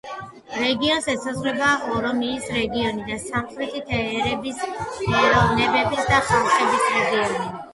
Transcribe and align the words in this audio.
რეგიონს 0.59 1.09
ესაზღვრება 1.11 1.67
ორომიის 1.97 2.47
რეგიონი 2.55 3.05
და 3.11 3.19
სამხრეთის 3.25 3.93
ერების, 3.99 4.65
ეროვნებების 5.21 6.11
და 6.15 6.23
ხალხების 6.31 6.91
რეგიონი. 6.99 7.51